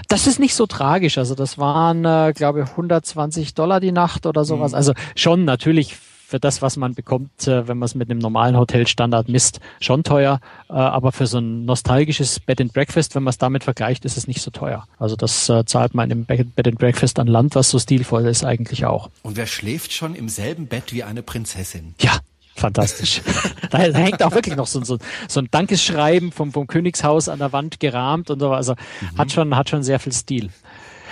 [0.09, 1.19] Das ist nicht so tragisch.
[1.19, 4.73] Also das waren, äh, glaube ich, 120 Dollar die Nacht oder sowas.
[4.73, 4.77] Mhm.
[4.77, 5.97] Also schon natürlich
[6.33, 10.03] für das, was man bekommt, äh, wenn man es mit einem normalen Hotelstandard misst, schon
[10.03, 10.41] teuer.
[10.71, 14.17] Äh, aber für so ein nostalgisches Bed and Breakfast, wenn man es damit vergleicht, ist
[14.17, 14.87] es nicht so teuer.
[14.99, 18.45] Also das äh, zahlt man im Bed and Breakfast an Land, was so stilvoll ist,
[18.45, 19.11] eigentlich auch.
[19.23, 21.95] Und wer schläft schon im selben Bett wie eine Prinzessin?
[22.01, 22.19] Ja,
[22.55, 23.23] Fantastisch.
[23.71, 27.53] da, hängt auch wirklich noch so, so, so ein Dankesschreiben vom, vom Königshaus an der
[27.53, 28.53] Wand gerahmt und so.
[28.53, 29.19] Also mhm.
[29.19, 30.51] hat schon, hat schon sehr viel Stil.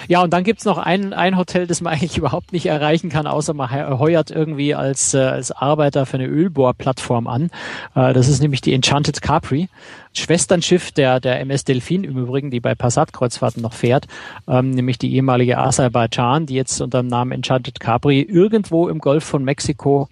[0.08, 3.26] Ja, und dann gibt's noch ein, ein Hotel, das man eigentlich überhaupt nicht erreichen kann,
[3.26, 7.50] außer man heuert irgendwie als, äh, als Arbeiter für eine Ölbohrplattform an.
[7.94, 9.68] Äh, das ist nämlich die Enchanted Capri.
[10.12, 14.06] Schwesternschiff der, der MS Delfin im Übrigen, die bei Passat-Kreuzfahrten noch fährt,
[14.48, 19.24] ähm, nämlich die ehemalige Aserbaidschan, die jetzt unter dem Namen Enchanted Capri irgendwo im Golf
[19.24, 20.08] von Mexiko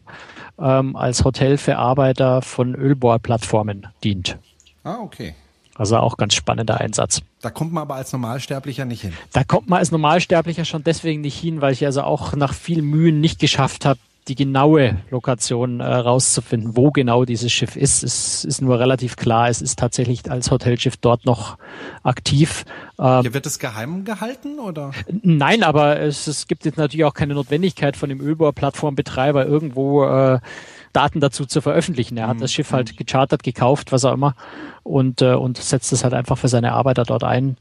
[0.60, 4.38] ähm, als Hotel für Arbeiter von Ölbohrplattformen dient.
[4.84, 5.34] Ah, okay.
[5.74, 7.22] Also auch ganz spannender Einsatz.
[7.40, 9.12] Da kommt man aber als Normalsterblicher nicht hin.
[9.32, 12.82] Da kommt man als Normalsterblicher schon deswegen nicht hin, weil ich also auch nach viel
[12.82, 18.04] Mühen nicht geschafft habe, die genaue Lokation äh, rauszufinden, wo genau dieses Schiff ist.
[18.04, 21.56] Es ist nur relativ klar, es ist tatsächlich als Hotelschiff dort noch
[22.02, 22.64] aktiv.
[22.98, 24.92] Ähm, Hier wird es geheim gehalten oder?
[25.22, 30.40] Nein, aber es, es gibt jetzt natürlich auch keine Notwendigkeit von dem Ölbohrplattformbetreiber irgendwo äh,
[30.92, 32.16] Daten dazu zu veröffentlichen.
[32.16, 32.40] Er hat mhm.
[32.42, 34.34] das Schiff halt gechartert, gekauft, was auch immer
[34.82, 37.56] und, äh, und setzt es halt einfach für seine Arbeiter dort ein.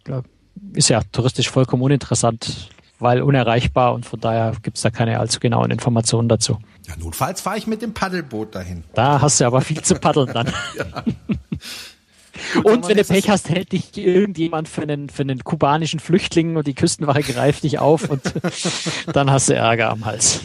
[0.74, 2.70] Ist ja touristisch vollkommen uninteressant
[3.00, 6.60] weil unerreichbar und von daher gibt's da keine allzu genauen Informationen dazu.
[6.88, 8.84] Ja, notfalls fahre ich mit dem Paddelboot dahin.
[8.94, 10.48] Da hast du aber viel zu paddeln dann.
[10.78, 11.04] ja.
[12.54, 16.56] Gut, und wenn du Pech hast, hält dich irgendjemand für einen, für einen kubanischen Flüchtling
[16.56, 18.22] und die Küstenwache greift dich auf und
[19.14, 20.42] dann hast du Ärger am Hals.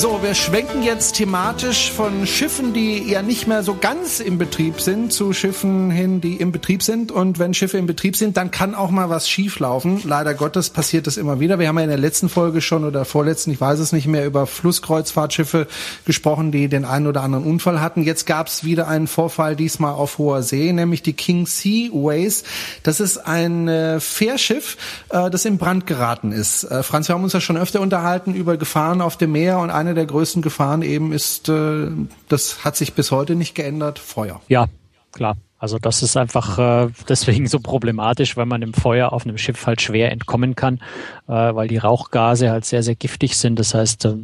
[0.00, 4.80] So, wir schwenken jetzt thematisch von Schiffen, die ja nicht mehr so ganz im Betrieb
[4.80, 7.10] sind, zu Schiffen hin, die im Betrieb sind.
[7.10, 10.00] Und wenn Schiffe im Betrieb sind, dann kann auch mal was schieflaufen.
[10.04, 11.58] Leider Gottes passiert das immer wieder.
[11.58, 14.24] Wir haben ja in der letzten Folge schon oder vorletzten, ich weiß es nicht mehr,
[14.24, 15.66] über Flusskreuzfahrtschiffe
[16.04, 18.04] gesprochen, die den einen oder anderen Unfall hatten.
[18.04, 22.44] Jetzt gab es wieder einen Vorfall, diesmal auf hoher See, nämlich die King Sea Ways.
[22.84, 24.76] Das ist ein äh, Fährschiff,
[25.08, 26.62] äh, das in Brand geraten ist.
[26.62, 29.70] Äh, Franz, wir haben uns ja schon öfter unterhalten über Gefahren auf dem Meer und
[29.70, 31.88] eine eine der größten Gefahren eben ist, äh,
[32.28, 34.40] das hat sich bis heute nicht geändert, Feuer.
[34.48, 34.66] Ja,
[35.12, 35.36] klar.
[35.60, 39.66] Also das ist einfach äh, deswegen so problematisch, weil man im Feuer auf einem Schiff
[39.66, 40.76] halt schwer entkommen kann,
[41.26, 43.58] äh, weil die Rauchgase halt sehr, sehr giftig sind.
[43.58, 44.14] Das heißt, äh,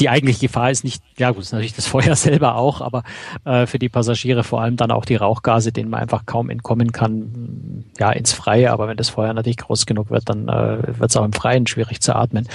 [0.00, 3.04] die eigentliche Gefahr ist nicht, ja gut, natürlich das Feuer selber auch, aber
[3.44, 6.92] äh, für die Passagiere vor allem dann auch die Rauchgase, denen man einfach kaum entkommen
[6.92, 8.72] kann, ja, ins Freie.
[8.72, 11.66] Aber wenn das Feuer natürlich groß genug wird, dann äh, wird es auch im Freien
[11.66, 12.48] schwierig zu atmen.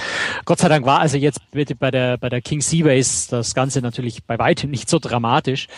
[0.44, 4.24] Gott sei Dank war also jetzt bei der bei der King Seaways das Ganze natürlich
[4.24, 5.68] bei weitem nicht so dramatisch.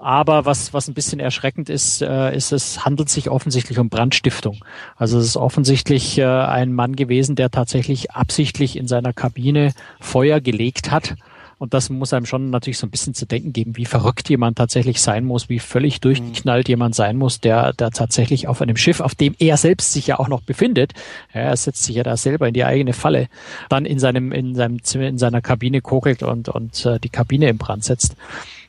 [0.00, 4.58] Aber was was ein bisschen erschreckend ist, äh, ist es handelt sich offensichtlich um Brandstiftung.
[4.96, 10.40] Also es ist offensichtlich äh, ein Mann gewesen, der tatsächlich absichtlich in seiner Kabine Feuer
[10.40, 11.12] gelegt hat
[11.62, 14.58] und das muss einem schon natürlich so ein bisschen zu denken geben, wie verrückt jemand
[14.58, 18.98] tatsächlich sein muss, wie völlig durchgeknallt jemand sein muss, der, der tatsächlich auf einem Schiff,
[18.98, 20.92] auf dem er selbst sich ja auch noch befindet,
[21.32, 23.28] ja, er setzt sich ja da selber in die eigene Falle,
[23.68, 27.48] dann in seinem, in seinem Zimmer, in seiner Kabine kokelt und, und äh, die Kabine
[27.48, 28.16] in Brand setzt.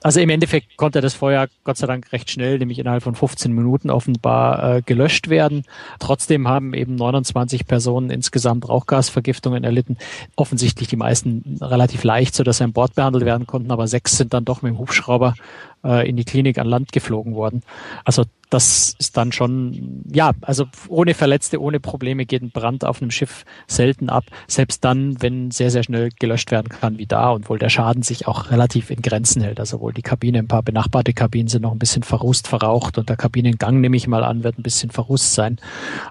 [0.04, 3.54] Also im Endeffekt konnte das Feuer Gott sei Dank recht schnell, nämlich innerhalb von 15
[3.54, 5.64] Minuten offenbar äh, gelöscht werden.
[5.98, 9.98] Trotzdem haben eben 29 Personen insgesamt Rauchgasvergiftungen erlitten.
[10.36, 14.18] Offensichtlich die meisten relativ leicht, so dass sie an Bord behandelt werden konnten, aber sechs
[14.18, 15.36] sind dann doch mit dem Hubschrauber
[15.84, 17.62] äh, in die Klinik an Land geflogen worden.
[18.06, 23.02] Also das ist dann schon, ja, also ohne Verletzte, ohne Probleme geht ein Brand auf
[23.02, 24.26] einem Schiff selten ab.
[24.48, 28.04] Selbst dann, wenn sehr, sehr schnell gelöscht werden kann wie da und wohl der Schaden
[28.04, 29.60] sich auch relativ in Grenzen hält.
[29.60, 33.10] Also wohl die Kabine, ein paar benachbarte Kabinen sind noch ein bisschen verrußt, verraucht und
[33.10, 35.58] der Kabinengang, nehme ich mal an, wird ein bisschen verrußt sein.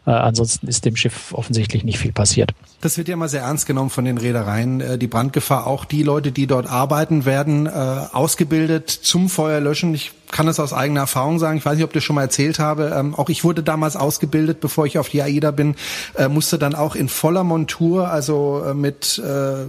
[0.04, 2.54] Äh, ansonsten ist dem Schiff offensichtlich nicht viel passiert.
[2.80, 5.68] Das wird ja mal sehr ernst genommen von den Reedereien, äh, die Brandgefahr.
[5.68, 9.28] Auch die Leute, die dort arbeiten, werden äh, ausgebildet zum
[9.62, 9.94] Feuerlöschen.
[9.94, 11.58] Ich kann es aus eigener Erfahrung sagen.
[11.58, 12.92] Ich weiß nicht, ob ich das schon mal erzählt habe.
[12.96, 15.76] Ähm, auch ich wurde damals ausgebildet, bevor ich auf die AIDA bin,
[16.16, 19.66] äh, musste dann auch in voller Montur, also äh, mit äh,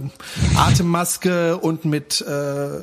[0.56, 2.80] Atemmaske und mit äh,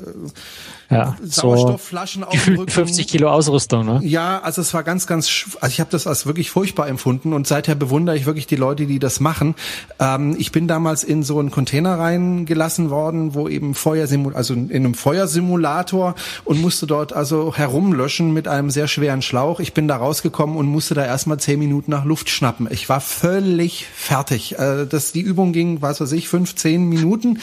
[0.92, 2.72] ja, Sauerstoffflaschen so auf dem Rücken.
[2.72, 4.00] 50 Kilo Ausrüstung, ne?
[4.04, 7.48] Ja, also es war ganz, ganz, also ich habe das als wirklich furchtbar empfunden und
[7.48, 9.56] seither bewundere ich wirklich die Leute, die das machen.
[10.00, 14.72] Ähm, ich bin damals in so einen Container reingelassen worden, wo eben Feuersimul, also in
[14.72, 19.60] einem Feuersimulator und musste dort also herumlöschen mit einem sehr schweren Schlauch.
[19.60, 22.68] Ich bin da rausgekommen und musste da erstmal zehn Minuten nach Luft schnappen.
[22.70, 24.60] Ich war völlig fertig.
[24.60, 27.40] Äh, das, die Übung ging, was weiß ich, fünf, zehn Minuten.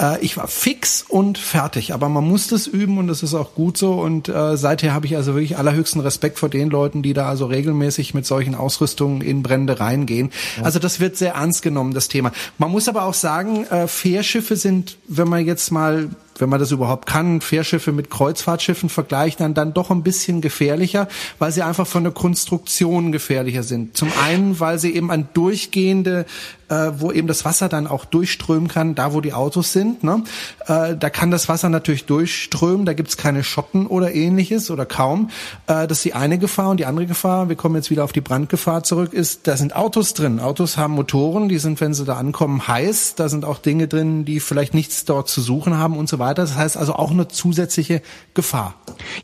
[0.00, 3.54] Äh, ich war fix und fertig, aber man musste es üben und das ist auch
[3.54, 3.94] gut so.
[3.94, 7.46] Und äh, seither habe ich also wirklich allerhöchsten Respekt vor den Leuten, die da also
[7.46, 10.30] regelmäßig mit solchen Ausrüstungen in Brände reingehen.
[10.56, 10.64] Ja.
[10.64, 12.32] Also das wird sehr ernst genommen, das Thema.
[12.58, 16.70] Man muss aber auch sagen, äh, Fährschiffe sind, wenn man jetzt mal wenn man das
[16.70, 21.86] überhaupt kann, Fährschiffe mit Kreuzfahrtschiffen vergleicht, dann, dann doch ein bisschen gefährlicher, weil sie einfach
[21.86, 23.96] von der Konstruktion gefährlicher sind.
[23.96, 26.26] Zum einen, weil sie eben an durchgehende
[26.72, 30.02] äh, wo eben das Wasser dann auch durchströmen kann, da wo die Autos sind.
[30.02, 30.24] Ne?
[30.66, 35.28] Äh, da kann das Wasser natürlich durchströmen, da gibt's keine Schotten oder ähnliches oder kaum.
[35.66, 38.12] Äh, das ist die eine Gefahr und die andere Gefahr, wir kommen jetzt wieder auf
[38.12, 40.40] die Brandgefahr zurück, ist, da sind Autos drin.
[40.40, 43.16] Autos haben Motoren, die sind, wenn sie da ankommen, heiß.
[43.16, 46.42] Da sind auch Dinge drin, die vielleicht nichts dort zu suchen haben und so weiter.
[46.42, 48.00] Das heißt also auch eine zusätzliche
[48.34, 48.74] Gefahr.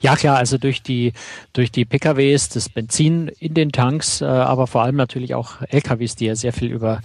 [0.00, 1.12] Ja klar, also durch die
[1.52, 6.16] durch die PKWs, das Benzin in den Tanks, äh, aber vor allem natürlich auch LKWs,
[6.16, 7.00] die ja sehr viel über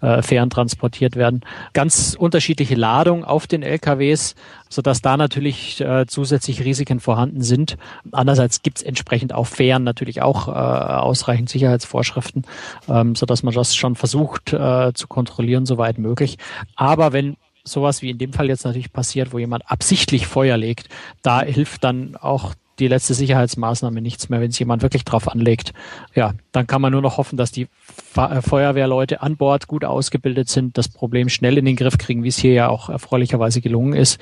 [0.00, 1.40] äh, Fähren transportiert werden.
[1.72, 4.34] Ganz unterschiedliche Ladung auf den LKWs,
[4.68, 7.76] sodass da natürlich äh, zusätzliche Risiken vorhanden sind.
[8.12, 12.44] Andererseits gibt es entsprechend auf Fähren natürlich auch äh, ausreichend Sicherheitsvorschriften,
[12.88, 16.38] ähm, sodass man das schon versucht äh, zu kontrollieren, soweit möglich.
[16.76, 17.36] Aber wenn
[17.68, 20.88] sowas wie in dem Fall jetzt natürlich passiert, wo jemand absichtlich Feuer legt,
[21.22, 25.72] da hilft dann auch die letzte Sicherheitsmaßnahme nichts mehr, wenn es jemand wirklich drauf anlegt.
[26.14, 27.66] Ja, dann kann man nur noch hoffen, dass die
[28.16, 32.28] äh, Feuerwehrleute an Bord gut ausgebildet sind, das Problem schnell in den Griff kriegen, wie
[32.28, 34.20] es hier ja auch erfreulicherweise gelungen ist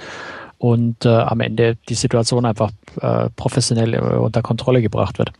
[0.59, 5.33] und äh, am Ende die Situation einfach äh, professionell äh, unter Kontrolle gebracht wird.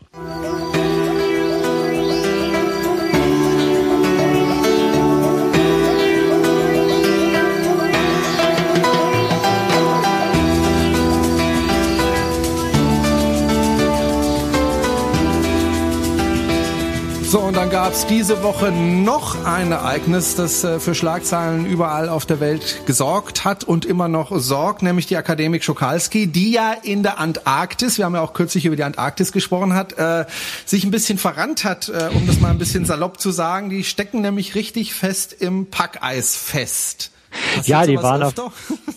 [17.67, 22.39] Dann gab es diese Woche noch ein Ereignis, das äh, für Schlagzeilen überall auf der
[22.39, 27.19] Welt gesorgt hat und immer noch sorgt, nämlich die Akademik Schokalski, die ja in der
[27.19, 30.25] Antarktis, wir haben ja auch kürzlich über die Antarktis gesprochen hat, äh,
[30.65, 33.69] sich ein bisschen verrannt hat, äh, um das mal ein bisschen salopp zu sagen.
[33.69, 37.11] Die stecken nämlich richtig fest im Packeis fest.
[37.65, 38.33] Ja, die waren auf,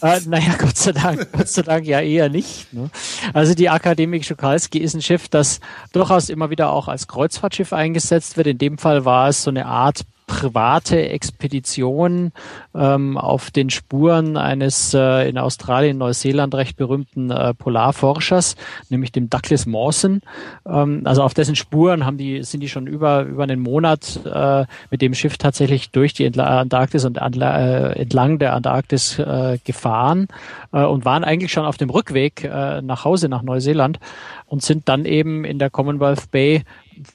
[0.02, 2.72] äh, naja, Gott sei Dank, Gott sei Dank ja eher nicht.
[2.72, 2.90] Ne?
[3.32, 5.60] Also die Akademik Schukalski ist ein Schiff, das
[5.92, 8.46] durchaus immer wieder auch als Kreuzfahrtschiff eingesetzt wird.
[8.46, 12.30] In dem Fall war es so eine Art private Expedition
[12.72, 18.54] ähm, auf den Spuren eines äh, in Australien, Neuseeland recht berühmten äh, Polarforschers,
[18.90, 20.22] nämlich dem Douglas Mawson.
[20.64, 24.66] Ähm, also auf dessen Spuren haben die, sind die schon über, über einen Monat äh,
[24.92, 30.28] mit dem Schiff tatsächlich durch die Antarktis und äh, entlang der Antarktis äh, gefahren
[30.72, 33.98] äh, und waren eigentlich schon auf dem Rückweg äh, nach Hause nach Neuseeland
[34.46, 36.62] und sind dann eben in der Commonwealth Bay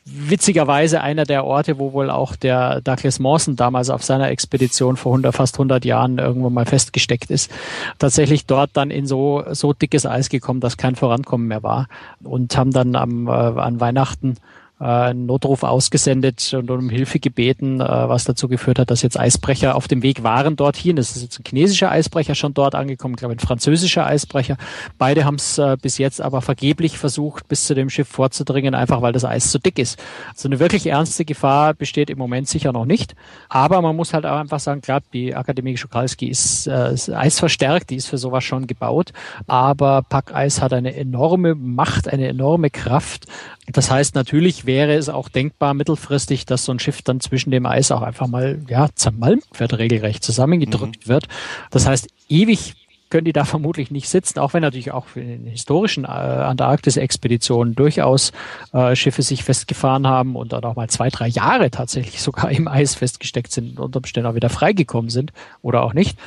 [0.05, 5.13] witzigerweise einer der Orte, wo wohl auch der Douglas Mawson damals auf seiner Expedition vor
[5.13, 7.51] 100, fast 100 Jahren irgendwo mal festgesteckt ist,
[7.99, 11.87] tatsächlich dort dann in so, so dickes Eis gekommen, dass kein Vorankommen mehr war.
[12.23, 14.37] Und haben dann am, äh, an Weihnachten
[14.77, 19.75] einen Notruf ausgesendet und um Hilfe gebeten, äh, was dazu geführt hat, dass jetzt Eisbrecher
[19.75, 20.97] auf dem Weg waren dorthin.
[20.97, 24.57] Das ist jetzt ein chinesischer Eisbrecher schon dort angekommen, ich glaube ein französischer Eisbrecher.
[24.97, 29.01] Beide haben es äh, bis jetzt aber vergeblich versucht, bis zu dem Schiff vorzudringen, einfach
[29.01, 29.97] weil das Eis zu dick ist.
[30.29, 33.15] Also eine wirklich ernste Gefahr besteht im Moment sicher noch nicht.
[33.47, 37.91] Aber man muss halt auch einfach sagen, klar, die Akademie Schukalski ist, äh, ist eisverstärkt,
[37.91, 39.13] die ist für sowas schon gebaut.
[39.47, 43.27] Aber Packeis hat eine enorme Macht, eine enorme Kraft.
[43.71, 47.65] Das heißt, natürlich wäre es auch denkbar mittelfristig, dass so ein Schiff dann zwischen dem
[47.65, 51.09] Eis auch einfach mal ja zermalmt wird, regelrecht zusammengedrückt mhm.
[51.09, 51.27] wird.
[51.71, 52.75] Das heißt, ewig
[53.09, 57.75] können die da vermutlich nicht sitzen, auch wenn natürlich auch in den historischen äh, Antarktis-Expeditionen
[57.75, 58.31] durchaus
[58.73, 62.67] äh, Schiffe sich festgefahren haben und dann auch mal zwei, drei Jahre tatsächlich sogar im
[62.67, 66.17] Eis festgesteckt sind und unter Umständen auch wieder freigekommen sind oder auch nicht.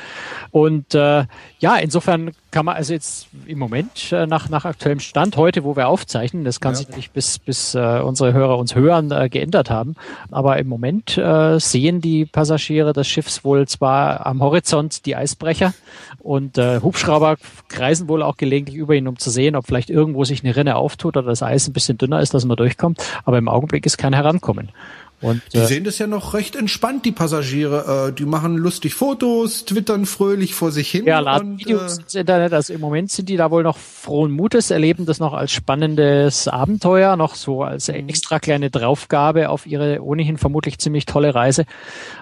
[0.51, 1.27] Und äh,
[1.59, 5.77] ja, insofern kann man also jetzt im Moment äh, nach, nach aktuellem Stand heute, wo
[5.77, 6.77] wir aufzeichnen, das kann ja.
[6.77, 9.97] sich natürlich bis, bis äh, unsere Hörer uns hören, äh, geändert haben.
[10.31, 15.75] Aber im Moment äh, sehen die Passagiere des Schiffs wohl zwar am Horizont die Eisbrecher
[16.21, 17.37] und äh, Hubschrauber
[17.69, 20.77] kreisen wohl auch gelegentlich über ihn, um zu sehen, ob vielleicht irgendwo sich eine Rinne
[20.77, 23.03] auftut oder das Eis ein bisschen dünner ist, dass man durchkommt.
[23.25, 24.71] Aber im Augenblick ist kein Herankommen.
[25.21, 28.09] Und, die äh, sehen das ja noch recht entspannt, die Passagiere.
[28.09, 31.07] Äh, die machen lustig Fotos, twittern fröhlich vor sich hin.
[31.07, 32.53] Ja, laden und, Videos äh, ins Internet.
[32.53, 36.47] Also im Moment sind die da wohl noch frohen Mutes, erleben das noch als spannendes
[36.47, 38.09] Abenteuer, noch so als mhm.
[38.09, 41.65] extra kleine Draufgabe auf ihre ohnehin vermutlich ziemlich tolle Reise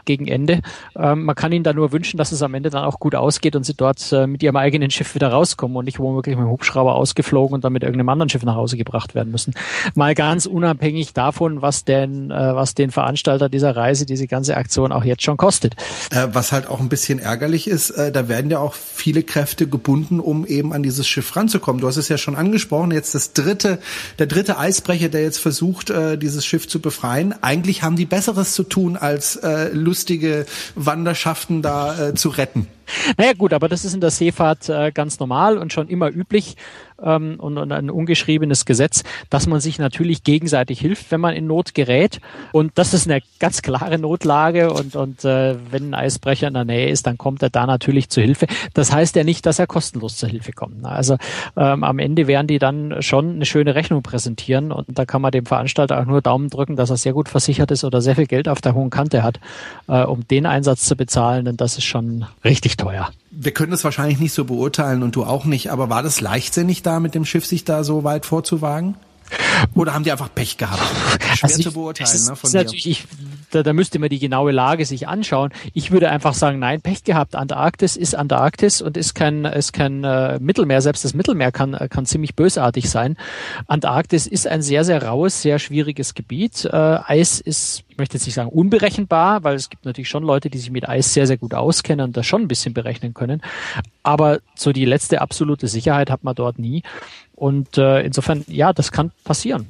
[0.06, 0.60] gegen Ende.
[0.96, 3.56] Ähm, man kann ihnen da nur wünschen, dass es am Ende dann auch gut ausgeht
[3.56, 6.50] und sie dort äh, mit ihrem eigenen Schiff wieder rauskommen und nicht womöglich mit dem
[6.50, 9.54] Hubschrauber ausgeflogen und dann mit irgendeinem anderen Schiff nach Hause gebracht werden müssen.
[9.94, 14.92] Mal ganz unabhängig davon, was denn, äh, was den Veranstalter dieser Reise diese ganze Aktion
[14.92, 15.74] auch jetzt schon kostet.
[16.10, 19.66] Äh, was halt auch ein bisschen ärgerlich ist, äh, da werden ja auch viele Kräfte
[19.66, 21.80] gebunden, um eben an dieses Schiff ranzukommen.
[21.80, 23.78] Du hast es ja schon angesprochen, jetzt das dritte,
[24.18, 27.34] der dritte Eisbrecher, der jetzt versucht, äh, dieses Schiff zu befreien.
[27.42, 32.66] Eigentlich haben die Besseres zu tun, als äh, lustige Wanderschaften da äh, zu retten.
[33.16, 36.56] Naja gut, aber das ist in der Seefahrt äh, ganz normal und schon immer üblich
[37.02, 41.46] ähm, und, und ein ungeschriebenes Gesetz, dass man sich natürlich gegenseitig hilft, wenn man in
[41.46, 42.20] Not gerät.
[42.52, 46.64] Und das ist eine ganz klare Notlage und, und äh, wenn ein Eisbrecher in der
[46.64, 48.46] Nähe ist, dann kommt er da natürlich zu Hilfe.
[48.74, 50.84] Das heißt ja nicht, dass er kostenlos zur Hilfe kommt.
[50.84, 51.16] Also
[51.56, 55.32] ähm, am Ende werden die dann schon eine schöne Rechnung präsentieren und da kann man
[55.32, 58.26] dem Veranstalter auch nur Daumen drücken, dass er sehr gut versichert ist oder sehr viel
[58.26, 59.40] Geld auf der hohen Kante hat,
[59.88, 63.84] äh, um den Einsatz zu bezahlen, denn das ist schon richtig teuer wir können das
[63.84, 67.24] wahrscheinlich nicht so beurteilen und du auch nicht, aber war das leichtsinnig da mit dem
[67.24, 68.96] Schiff sich da so weit vorzuwagen?
[69.74, 70.82] Oder haben die einfach Pech gehabt?
[71.34, 72.14] Schwer also ich, zu beurteilen.
[72.14, 73.06] Ist, ne, von ist natürlich, ich,
[73.56, 75.50] da, da müsste man die genaue Lage sich anschauen.
[75.72, 77.34] Ich würde einfach sagen, nein, Pech gehabt.
[77.34, 80.82] Antarktis ist Antarktis und ist kein, ist kein äh, Mittelmeer.
[80.82, 83.16] Selbst das Mittelmeer kann, kann ziemlich bösartig sein.
[83.66, 86.64] Antarktis ist ein sehr, sehr raues, sehr schwieriges Gebiet.
[86.66, 90.50] Äh, Eis ist, ich möchte jetzt nicht sagen unberechenbar, weil es gibt natürlich schon Leute,
[90.50, 93.40] die sich mit Eis sehr, sehr gut auskennen und das schon ein bisschen berechnen können.
[94.02, 96.82] Aber so die letzte absolute Sicherheit hat man dort nie.
[97.34, 99.66] Und äh, insofern, ja, das kann passieren.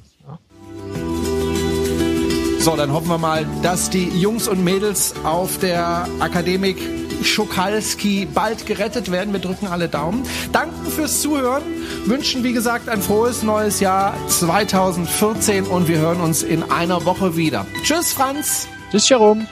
[2.67, 6.77] So, dann hoffen wir mal, dass die Jungs und Mädels auf der Akademik
[7.23, 9.33] Schokalski bald gerettet werden.
[9.33, 10.25] Wir drücken alle Daumen.
[10.51, 11.63] Danken fürs Zuhören.
[12.07, 17.37] Wünschen, wie gesagt, ein frohes neues Jahr 2014 und wir hören uns in einer Woche
[17.37, 17.69] wieder.
[17.85, 18.67] Tschüss, Franz.
[18.91, 19.47] Tschüss, Jerome.